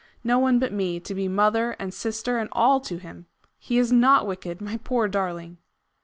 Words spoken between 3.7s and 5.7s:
is NOT wicked my poor darling!"